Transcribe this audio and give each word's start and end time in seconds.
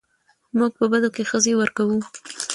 موږ 0.57 0.71
په 0.79 0.85
بدو 0.91 1.09
کې 1.15 1.23
ښځې 1.29 1.53
ورکوو 1.55 1.97